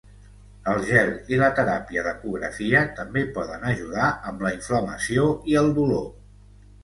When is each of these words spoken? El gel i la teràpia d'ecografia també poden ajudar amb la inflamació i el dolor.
El 0.71 0.79
gel 0.85 1.09
i 1.35 1.37
la 1.41 1.49
teràpia 1.59 2.05
d'ecografia 2.07 2.81
també 2.99 3.23
poden 3.35 3.67
ajudar 3.73 4.07
amb 4.31 4.41
la 4.47 4.53
inflamació 4.57 5.27
i 5.53 5.59
el 5.61 5.73
dolor. 5.81 6.09